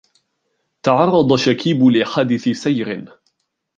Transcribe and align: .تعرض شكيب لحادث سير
.تعرض 0.83 1.35
شكيب 1.35 1.83
لحادث 1.83 2.49
سير 2.49 3.09